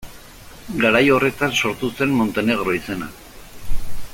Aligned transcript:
Garai 0.83 1.03
horretan 1.17 1.53
sortu 1.65 1.89
zen 1.99 2.15
Montenegro 2.21 2.75
izena. 2.79 3.11